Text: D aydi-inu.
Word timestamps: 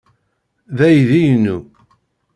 D 0.77 0.79
aydi-inu. 0.87 1.57